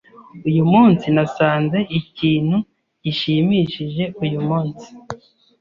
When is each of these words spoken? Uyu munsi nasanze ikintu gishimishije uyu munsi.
Uyu 0.47 0.63
munsi 0.71 1.05
nasanze 1.15 1.77
ikintu 1.99 2.57
gishimishije 3.03 4.03
uyu 4.23 4.39
munsi. 4.47 4.87